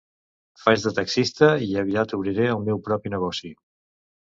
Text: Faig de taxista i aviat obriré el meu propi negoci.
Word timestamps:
Faig 0.61 0.85
de 0.85 0.93
taxista 0.99 1.51
i 1.67 1.69
aviat 1.83 2.17
obriré 2.19 2.49
el 2.57 2.67
meu 2.71 2.83
propi 2.91 3.15
negoci. 3.19 3.55